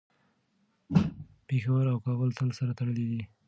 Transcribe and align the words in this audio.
پېښور 1.47 1.85
او 1.93 1.97
کابل 2.05 2.29
تل 2.37 2.49
سره 2.59 2.71
تړلي 2.79 3.05
دي. 3.11 3.21